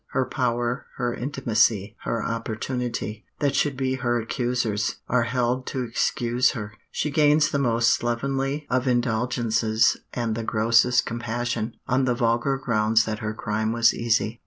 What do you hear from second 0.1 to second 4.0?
Her power, her intimacy, her opportunity, that should be